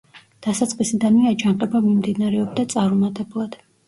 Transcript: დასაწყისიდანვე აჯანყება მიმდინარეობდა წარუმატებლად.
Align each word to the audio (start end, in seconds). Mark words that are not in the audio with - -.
დასაწყისიდანვე 0.45 1.27
აჯანყება 1.31 1.81
მიმდინარეობდა 1.83 2.65
წარუმატებლად. 2.73 3.59